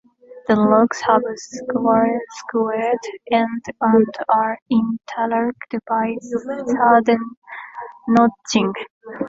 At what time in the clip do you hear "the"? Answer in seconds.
0.47-0.55